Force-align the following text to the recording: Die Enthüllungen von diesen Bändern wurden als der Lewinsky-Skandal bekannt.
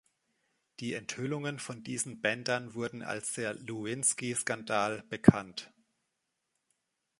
Die 0.79 0.95
Enthüllungen 0.95 1.59
von 1.59 1.83
diesen 1.83 2.21
Bändern 2.21 2.73
wurden 2.73 3.03
als 3.03 3.33
der 3.33 3.53
Lewinsky-Skandal 3.53 5.03
bekannt. 5.11 5.71